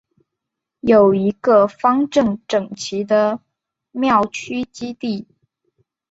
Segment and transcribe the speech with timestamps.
[0.79, 3.39] 有一个方正整齐的
[3.91, 5.27] 庙区基地。